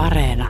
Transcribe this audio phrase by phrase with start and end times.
[0.00, 0.48] Areena.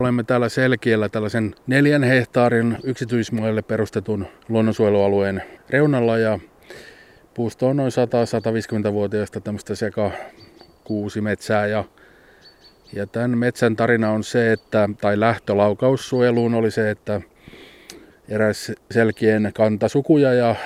[0.00, 6.38] Olemme täällä Selkiellä tällaisen neljän hehtaarin yksityismaille perustetun luonnonsuojelualueen reunalla ja
[7.34, 7.92] puusto on noin
[8.88, 10.10] 100-150-vuotiaista tämmöistä seka
[10.84, 11.84] kuusi metsää ja
[12.92, 17.20] ja tämän metsän tarina on se, että, tai lähtölaukaussuojeluun oli se, että
[18.28, 20.56] eräs selkien kantasukuja ja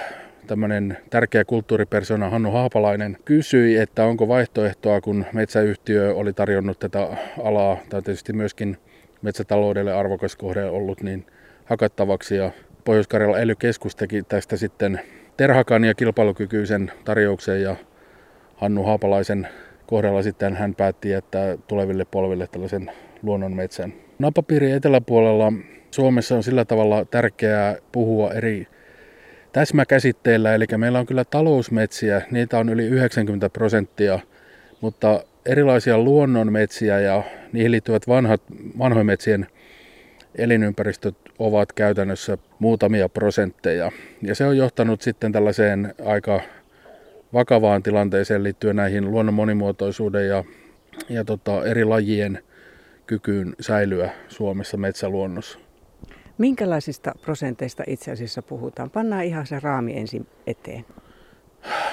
[0.46, 7.08] tämmöinen tärkeä kulttuuripersona Hannu Haapalainen kysyi, että onko vaihtoehtoa, kun metsäyhtiö oli tarjonnut tätä
[7.42, 8.76] alaa, tai tietysti myöskin
[9.22, 11.26] metsätaloudelle arvokas kohde ollut niin
[11.64, 12.36] hakattavaksi.
[12.36, 12.50] Ja
[12.84, 13.54] Pohjois-Karjalan ely
[13.96, 15.00] teki tästä sitten
[15.36, 17.76] terhakan ja kilpailukykyisen tarjouksen ja
[18.56, 19.48] Hannu Haapalaisen
[19.86, 22.90] kohdalla sitten hän päätti että tuleville polville tällaisen
[23.22, 23.92] luonnonmetsän.
[24.18, 25.52] Napapiirin eteläpuolella
[25.90, 28.66] Suomessa on sillä tavalla tärkeää puhua eri
[29.52, 34.20] täsmäkäsitteillä, eli meillä on kyllä talousmetsiä, niitä on yli 90 prosenttia,
[34.80, 38.42] mutta erilaisia luonnonmetsiä ja niihin liittyvät vanhat,
[38.78, 39.46] vanhojen metsien
[40.34, 43.92] elinympäristöt ovat käytännössä muutamia prosentteja.
[44.22, 46.40] Ja se on johtanut sitten tällaiseen aika
[47.32, 50.44] vakavaan tilanteeseen liittyen näihin luonnon monimuotoisuuden ja,
[51.08, 52.38] ja tota, eri lajien
[53.06, 55.58] kykyyn säilyä Suomessa metsäluonnossa.
[56.38, 58.90] Minkälaisista prosenteista itse asiassa puhutaan?
[58.90, 60.84] Pannaan ihan se raami ensin eteen.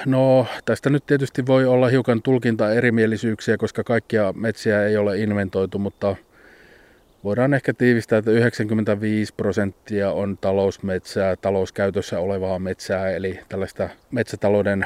[0.06, 5.80] No tästä nyt tietysti voi olla hiukan tulkinta erimielisyyksiä, koska kaikkia metsiä ei ole inventoitu,
[5.80, 6.16] mutta
[7.23, 14.86] voidaan ehkä tiivistää, että 95 prosenttia on talousmetsää, talouskäytössä olevaa metsää, eli tällaista metsätalouden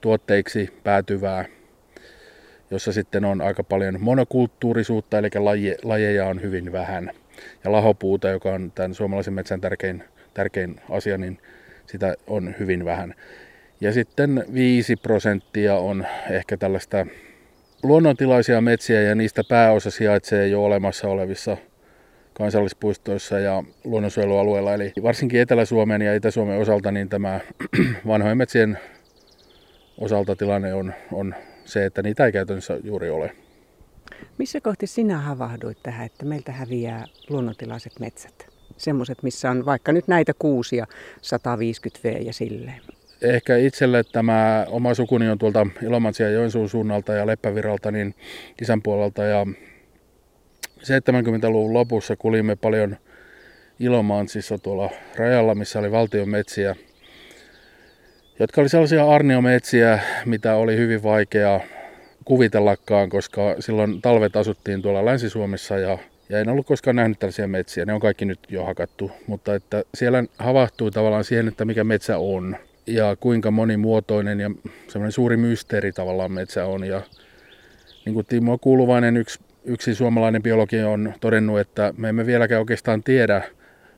[0.00, 1.44] tuotteiksi päätyvää,
[2.70, 7.10] jossa sitten on aika paljon monokulttuurisuutta, eli laje, lajeja on hyvin vähän.
[7.64, 10.04] Ja lahopuuta, joka on tämän suomalaisen metsän tärkein,
[10.34, 11.38] tärkein asia, niin
[11.86, 13.14] sitä on hyvin vähän.
[13.80, 17.06] Ja sitten 5 prosenttia on ehkä tällaista
[17.82, 21.56] luonnontilaisia metsiä ja niistä pääosa sijaitsee jo olemassa olevissa
[22.34, 24.74] kansallispuistoissa ja luonnonsuojelualueilla.
[24.74, 27.40] Eli varsinkin Etelä-Suomen ja Itä-Suomen osalta niin tämä
[28.06, 28.78] vanhojen metsien
[29.98, 31.34] osalta tilanne on, on
[31.64, 33.30] se, että niitä ei käytännössä juuri ole.
[34.38, 38.46] Missä kohti sinä havahduit tähän, että meiltä häviää luonnontilaiset metsät?
[38.76, 40.86] Semmoiset, missä on vaikka nyt näitä kuusia,
[41.22, 42.80] 150 V ja silleen.
[43.22, 48.14] Ehkä itselle tämä oma sukuni on tuolta Ilomantsia Joensuun suunnalta ja Leppäviralta, niin
[48.62, 49.22] isän puolelta.
[49.24, 49.46] Ja
[50.78, 52.96] 70-luvun lopussa kulimme paljon
[53.80, 56.76] Ilomantsissa tuolla rajalla, missä oli valtion metsiä–
[58.42, 61.60] jotka oli sellaisia arniometsiä, mitä oli hyvin vaikea
[62.24, 67.84] kuvitellakaan, koska silloin talvet asuttiin tuolla Länsi-Suomessa ja, ja en ollut koskaan nähnyt tällaisia metsiä.
[67.84, 72.18] Ne on kaikki nyt jo hakattu, mutta että siellä havahtui tavallaan siihen, että mikä metsä
[72.18, 72.56] on
[72.86, 74.50] ja kuinka monimuotoinen ja
[74.88, 76.84] semmoinen suuri mysteeri tavallaan metsä on.
[76.84, 77.02] Ja
[78.04, 83.02] niin kuin Timo Kuuluvainen, yksi, yksi suomalainen biologi on todennut, että me emme vieläkään oikeastaan
[83.02, 83.42] tiedä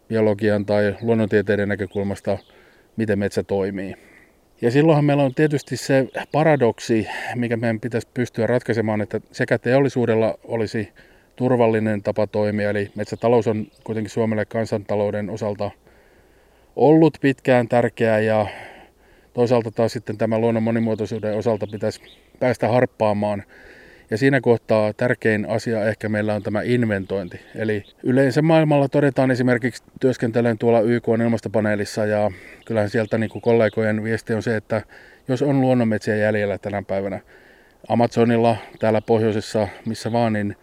[0.09, 2.39] biologian tai luonnontieteiden näkökulmasta,
[2.97, 3.95] miten metsä toimii.
[4.65, 10.39] Ja silloinhan meillä on tietysti se paradoksi, mikä meidän pitäisi pystyä ratkaisemaan, että sekä teollisuudella
[10.45, 10.93] olisi
[11.37, 15.71] turvallinen tapa toimia, eli metsätalous on kuitenkin Suomelle kansantalouden osalta
[16.77, 18.47] ollut pitkään tärkeää ja
[19.35, 22.01] toisaalta taas sitten tämä luonnon monimuotoisuuden osalta pitäisi
[22.41, 23.43] päästä harppaamaan
[24.11, 27.41] ja siinä kohtaa tärkein asia ehkä meillä on tämä inventointi.
[27.55, 32.31] Eli yleensä maailmalla todetaan esimerkiksi työskentelen tuolla YK ilmastopaneelissa ja
[32.67, 34.83] kyllähän sieltä niin kollegojen viesti on se, että
[35.29, 37.21] jos on luonnonmetsiä jäljellä tänä päivänä
[37.89, 40.57] Amazonilla, täällä pohjoisessa, missä vaan, niin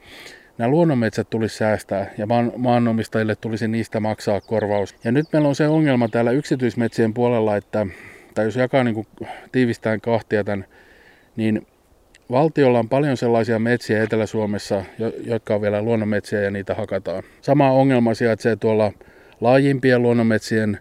[0.57, 4.96] nämä luonnonmetsät tulisi säästää ja maan, maanomistajille tulisi niistä maksaa korvaus.
[5.03, 7.88] Ja nyt meillä on se ongelma täällä yksityismetsien puolella, että
[8.34, 9.07] tai jos jakaa niin
[9.51, 10.66] tiivistään kahtia tämän,
[11.35, 11.68] niin
[12.31, 14.84] Valtiolla on paljon sellaisia metsiä Etelä-Suomessa,
[15.25, 17.24] jotka on vielä luonnonmetsiä ja niitä hakataan.
[17.42, 18.92] Sama ongelma sijaitsee tuolla
[19.42, 20.80] laajimpien luonnonmetsien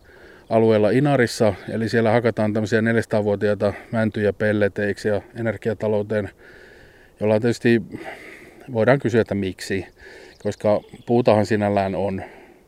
[0.50, 6.30] alueella Inarissa, eli siellä hakataan tämmöisiä 400-vuotiaita mäntyjä pelleteiksi ja energiatalouteen,
[7.20, 7.82] jolla tietysti
[8.72, 9.86] voidaan kysyä, että miksi,
[10.42, 12.22] koska puutahan sinällään on.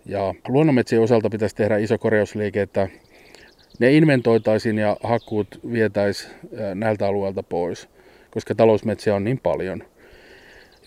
[0.06, 2.88] Ja luonnonmetsien osalta pitäisi tehdä iso korjausliike, että
[3.78, 6.32] ne inventoitaisiin ja hakkuut vietäisiin
[6.74, 7.88] näiltä alueilta pois
[8.32, 9.82] koska talousmetsiä on niin paljon.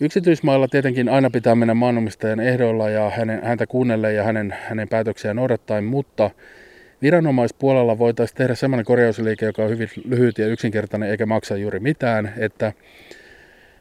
[0.00, 5.36] Yksityismailla tietenkin aina pitää mennä maanomistajan ehdoilla ja hänen, häntä kuunnelle ja hänen, hänen päätöksiään
[5.36, 6.30] noudattaen, mutta
[7.02, 12.32] viranomaispuolella voitaisiin tehdä sellainen korjausliike, joka on hyvin lyhyt ja yksinkertainen eikä maksa juuri mitään,
[12.36, 12.72] että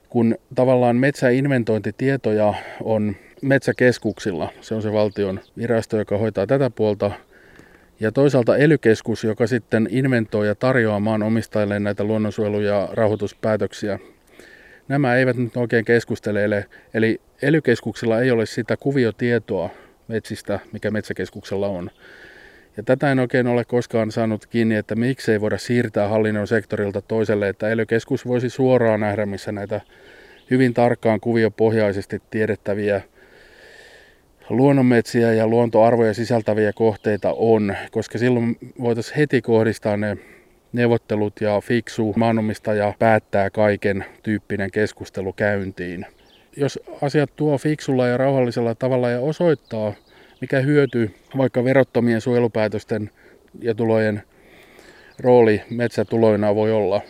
[0.10, 2.54] kun tavallaan metsäinventointitietoja
[2.84, 7.12] on metsäkeskuksilla, se on se valtion virasto, joka hoitaa tätä puolta,
[8.00, 14.00] ja toisaalta elykeskus, joka sitten inventoi ja tarjoaa maan omistajille näitä luonnonsuojelu- ja rahoituspäätöksiä,
[14.88, 16.66] nämä eivät nyt oikein keskustele.
[16.94, 17.62] Eli ely
[18.22, 19.70] ei ole sitä kuviotietoa
[20.08, 21.92] metsistä, mikä metsäkeskuksella on.
[22.78, 27.50] Ja tätä en oikein ole koskaan saanut kiinni, että miksei voida siirtää hallinnon sektorilta toiselle,
[27.50, 27.86] että ely
[28.26, 29.82] voisi suoraan nähdä, missä näitä
[30.52, 33.02] hyvin tarkkaan kuviopohjaisesti tiedettäviä
[34.50, 40.18] luonnonmetsiä ja luontoarvoja sisältäviä kohteita on, koska silloin voitaisiin heti kohdistaa ne
[40.74, 46.06] neuvottelut ja fiksu maanomistaja päättää kaiken tyyppinen keskustelu käyntiin.
[46.58, 49.94] Jos asiat tuo fiksulla ja rauhallisella tavalla ja osoittaa,
[50.42, 53.10] mikä hyöty vaikka verottomien suojelupäätösten
[53.62, 54.24] ja tulojen
[55.20, 57.02] rooli metsätuloina voi olla,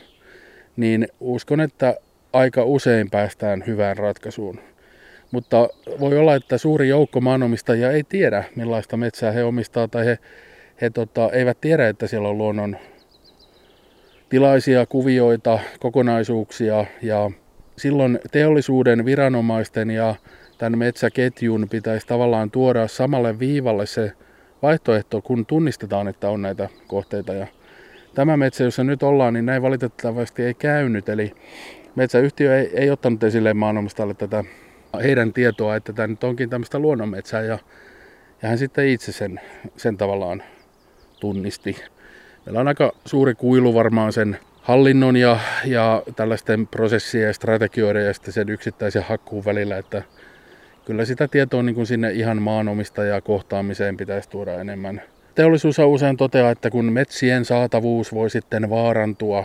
[0.76, 1.96] niin uskon, että
[2.34, 4.60] aika usein päästään hyvään ratkaisuun.
[5.36, 10.20] Mutta voi olla, että suuri joukko maanomistajia ei tiedä, millaista metsää he omistaa, tai he,
[10.82, 12.78] he tota, eivät tiedä, että siellä on luonnon
[14.30, 17.32] tilaisia kuvioita, kokonaisuuksia, ja
[17.78, 20.16] silloin teollisuuden, viranomaisten ja
[20.58, 24.12] tämän metsäketjun pitäisi tavallaan tuoda samalle viivalle se
[24.62, 27.34] vaihtoehto, kun tunnistetaan, että on näitä kohteita.
[27.34, 27.48] Ja
[28.14, 31.10] tämä metsä, jossa nyt ollaan, niin näin valitettavasti ei käynyt.
[31.10, 31.32] Eli
[31.96, 34.44] metsäyhtiö ei, ei ottanut esille maanomistajalle tätä
[35.00, 37.60] heidän tietoa, että tämä nyt onkin tämmöistä luonnonmetsää ja,
[38.42, 39.40] ja hän sitten itse sen,
[39.78, 40.44] sen tavallaan
[41.20, 41.78] tunnisti.
[42.46, 48.14] Meillä on aika suuri kuilu varmaan sen hallinnon ja, ja tällaisten prosessien ja strategioiden ja
[48.14, 50.02] sitten sen yksittäisen hakkuun välillä, että
[50.86, 55.02] kyllä sitä tietoa niin kuin sinne ihan maanomistajaa kohtaamiseen pitäisi tuoda enemmän.
[55.36, 59.44] Teollisuus usein toteaa, että kun metsien saatavuus voi sitten vaarantua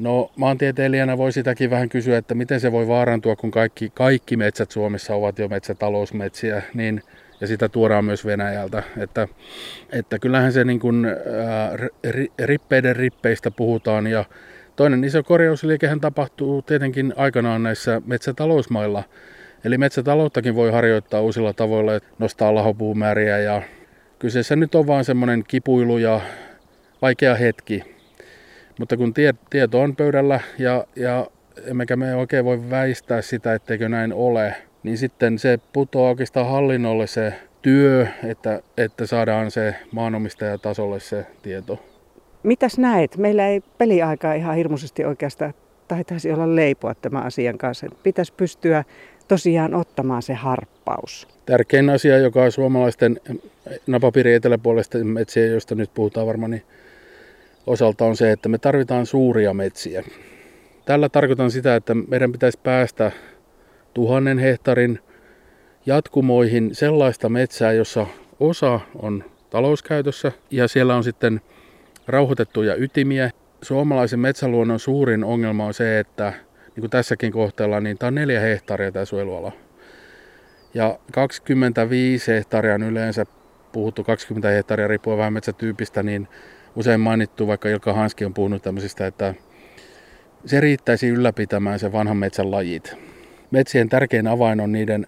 [0.00, 4.70] No maantieteilijänä voi sitäkin vähän kysyä, että miten se voi vaarantua, kun kaikki, kaikki metsät
[4.70, 7.02] Suomessa ovat jo metsätalousmetsiä, niin,
[7.40, 8.82] ja sitä tuodaan myös Venäjältä.
[8.98, 9.28] Että,
[9.92, 11.76] että kyllähän se niin kuin, ää,
[12.44, 14.24] rippeiden rippeistä puhutaan, ja
[14.76, 19.04] toinen iso korjausliikehän tapahtuu tietenkin aikanaan näissä metsätalousmailla.
[19.64, 23.62] Eli metsätalouttakin voi harjoittaa uusilla tavoilla, että nostaa lahopuumääriä, ja
[24.18, 26.20] kyseessä nyt on vaan semmoinen kipuilu ja
[27.02, 27.99] vaikea hetki,
[28.80, 31.26] mutta kun tie, tieto on pöydällä ja, ja
[31.64, 37.06] emmekä me oikein voi väistää sitä, etteikö näin ole, niin sitten se putoaa oikeastaan hallinnolle
[37.06, 41.78] se työ, että, että saadaan se maanomistajatasolle se tieto.
[42.42, 43.16] Mitäs näet?
[43.16, 45.54] Meillä ei peliaikaa ihan hirmuisesti oikeastaan
[45.88, 47.86] taitaisi olla leipoa tämän asian kanssa.
[48.02, 48.84] Pitäisi pystyä
[49.28, 51.28] tosiaan ottamaan se harppaus.
[51.46, 53.20] Tärkein asia, joka on suomalaisten
[53.86, 56.62] napapiiri eteläpuolisten metsien, joista nyt puhutaan varmaan, niin
[57.70, 60.02] osalta on se, että me tarvitaan suuria metsiä.
[60.84, 63.12] Tällä tarkoitan sitä, että meidän pitäisi päästä
[63.94, 64.98] tuhannen hehtarin
[65.86, 68.06] jatkumoihin sellaista metsää, jossa
[68.40, 71.40] osa on talouskäytössä ja siellä on sitten
[72.06, 73.30] rauhoitettuja ytimiä.
[73.62, 76.32] Suomalaisen metsäluonnon suurin ongelma on se, että
[76.66, 79.52] niin kuin tässäkin kohteella, niin tämä on neljä hehtaaria tämä suojeluala.
[80.74, 83.26] Ja 25 hehtaaria on yleensä
[83.72, 86.28] puhuttu, 20 hehtaaria riippuen vähän metsätyypistä, niin
[86.76, 89.34] usein mainittu, vaikka Ilkka Hanski on puhunut tämmöisistä, että
[90.44, 92.96] se riittäisi ylläpitämään se vanhan metsän lajit.
[93.50, 95.06] Metsien tärkein avain on niiden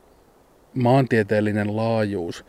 [0.74, 2.44] maantieteellinen laajuus.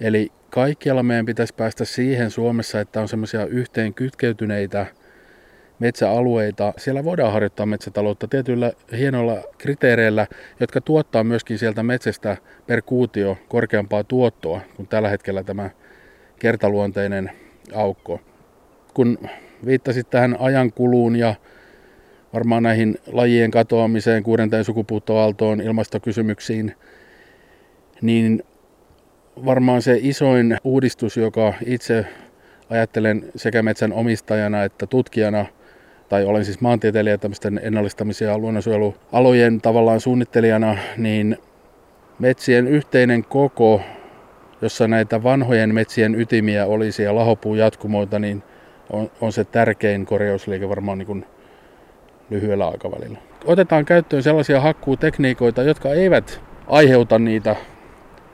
[0.00, 4.86] Eli kaikkialla meidän pitäisi päästä siihen Suomessa, että on semmoisia yhteen kytkeytyneitä
[5.78, 6.72] metsäalueita.
[6.76, 10.26] Siellä voidaan harjoittaa metsätaloutta tietyillä hienoilla kriteereillä,
[10.60, 15.70] jotka tuottaa myöskin sieltä metsästä per kuutio korkeampaa tuottoa kuin tällä hetkellä tämä
[16.38, 17.30] kertaluonteinen
[17.74, 18.20] aukko
[18.94, 19.18] kun
[19.66, 21.34] viittasit tähän ajankuluun ja
[22.32, 26.74] varmaan näihin lajien katoamiseen, kuudenteen sukupuuttoaaltoon, ilmastokysymyksiin,
[28.02, 28.42] niin
[29.44, 32.06] varmaan se isoin uudistus, joka itse
[32.70, 35.46] ajattelen sekä metsän omistajana että tutkijana,
[36.08, 41.36] tai olen siis maantieteilijä tämmöisten ennallistamisia ja luonnonsuojelualojen tavallaan suunnittelijana, niin
[42.18, 43.80] metsien yhteinen koko,
[44.62, 48.42] jossa näitä vanhojen metsien ytimiä olisi ja lahopuun jatkumoita, niin
[48.90, 51.26] on, on se tärkein korjausliike varmaan niin kuin
[52.30, 53.18] lyhyellä aikavälillä.
[53.44, 57.56] Otetaan käyttöön sellaisia hakkuutekniikoita, jotka eivät aiheuta niitä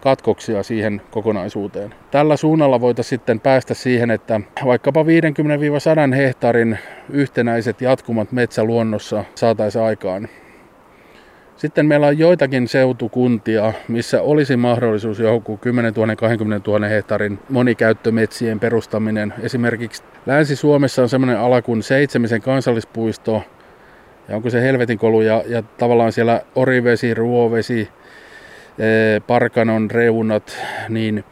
[0.01, 1.95] katkoksia siihen kokonaisuuteen.
[2.11, 6.79] Tällä suunnalla voitaisiin sitten päästä siihen, että vaikkapa 50-100 hehtaarin
[7.11, 10.29] yhtenäiset jatkumat metsäluonnossa saataisiin aikaan
[11.57, 18.61] sitten meillä on joitakin seutukuntia, missä olisi mahdollisuus johonkin 10 000, 20 000 hehtaarin monikäyttömetsien
[18.61, 19.35] perustaminen.
[19.43, 23.43] Esimerkiksi Länsi-Suomessa on sellainen ala kuin Seitsemisen kansallispuisto,
[24.29, 27.89] ja onko se helvetin kolu, ja, ja tavallaan siellä orivesi, ruovesi,
[28.79, 30.59] e, parkanon reunat,
[30.89, 31.25] niin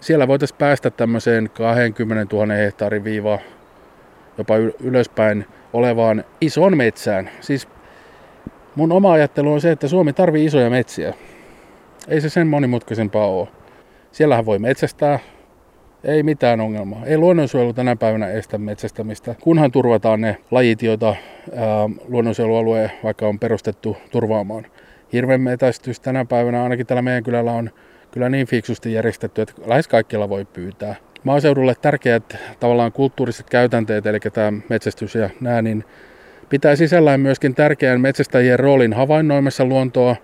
[0.00, 3.38] siellä voitaisiin päästä tämmöiseen 20 000 hehtaarin viiva
[4.38, 7.30] jopa ylöspäin olevaan ison metsään.
[7.40, 7.68] Siis
[8.74, 11.14] Mun oma ajattelu on se, että Suomi tarvii isoja metsiä.
[12.08, 13.48] Ei se sen monimutkaisempaa ole.
[14.12, 15.18] Siellähän voi metsästää,
[16.04, 17.06] ei mitään ongelmaa.
[17.06, 21.66] Ei luonnonsuojelu tänä päivänä estä metsästämistä, kunhan turvataan ne lajit, joita ää,
[22.08, 24.66] luonnonsuojelualue vaikka on perustettu turvaamaan.
[25.12, 27.70] Hirven metästys tänä päivänä ainakin täällä meidän kylällä on
[28.10, 30.94] kyllä niin fiksusti järjestetty, että lähes kaikkialla voi pyytää.
[31.24, 35.84] Maaseudulle tärkeät tavallaan kulttuuriset käytänteet, eli tämä metsästys ja nämä, niin
[36.48, 40.16] pitää sisällään myöskin tärkeän metsästäjien roolin havainnoimassa luontoa,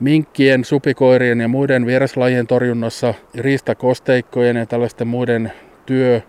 [0.00, 5.52] minkkien, supikoirien ja muiden vieraslajien torjunnassa, riistakosteikkojen ja tällaisten muiden
[5.86, 6.20] työ.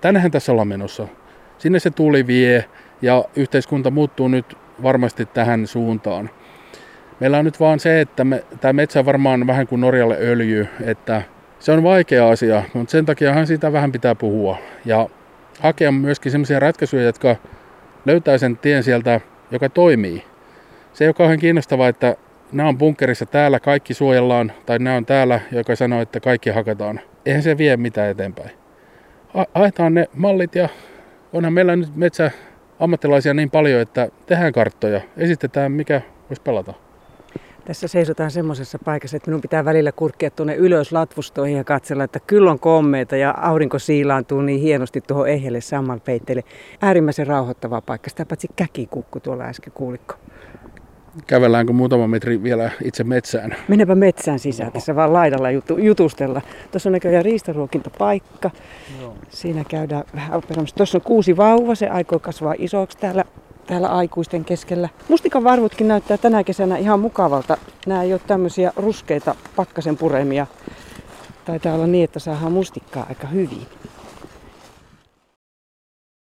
[0.00, 1.08] Tännehän tässä ollaan menossa.
[1.58, 2.64] Sinne se tuli vie
[3.02, 6.30] ja yhteiskunta muuttuu nyt varmasti tähän suuntaan.
[7.20, 11.22] Meillä on nyt vaan se, että me, tämä metsä varmaan vähän kuin Norjalle öljy, että
[11.58, 14.58] se on vaikea asia, mutta sen takiahan siitä vähän pitää puhua.
[14.84, 15.08] Ja
[15.60, 17.36] hakea myöskin sellaisia ratkaisuja, jotka
[18.08, 20.24] löytää sen tien sieltä, joka toimii.
[20.92, 22.16] Se ei ole kauhean kiinnostavaa, että
[22.52, 27.00] nämä on bunkerissa täällä, kaikki suojellaan, tai nämä on täällä, joka sanoo, että kaikki hakataan.
[27.26, 28.50] Eihän se vie mitään eteenpäin.
[29.54, 30.68] Haetaan ne mallit ja
[31.32, 32.30] onhan meillä nyt metsä
[32.80, 36.00] ammattilaisia niin paljon, että tehdään karttoja, esitetään mikä
[36.30, 36.74] voisi pelata.
[37.68, 42.20] Tässä seisotaan semmoisessa paikassa, että minun pitää välillä kurkkia tuonne ylös latvustoihin ja katsella, että
[42.20, 46.44] kyllä on kommeita ja aurinko siilaantuu niin hienosti tuohon ehjelle sammalpeitteelle.
[46.82, 48.10] Äärimmäisen rauhoittava paikka.
[48.10, 50.14] Sitä paitsi käkikukku tuolla äsken kuulikko.
[51.26, 53.56] Kävelläänkö muutama metri vielä itse metsään?
[53.68, 56.42] Mennäpä metsään sisään, tässä vaan laidalla jutu, jutustella.
[56.70, 58.50] Tuossa on näköjään riistaruokintapaikka.
[59.00, 59.16] Joo.
[59.28, 60.76] Siinä käydään vähän operoimassa.
[60.76, 63.24] Tuossa on kuusi vauva, se aikoo kasvaa isoksi täällä,
[63.68, 64.88] täällä aikuisten keskellä.
[65.08, 67.56] Mustikan varvutkin näyttää tänä kesänä ihan mukavalta.
[67.86, 70.46] Nämä ei ole tämmöisiä ruskeita pakkasen puremia.
[71.44, 73.66] Taitaa olla niin, että saadaan mustikkaa aika hyvin.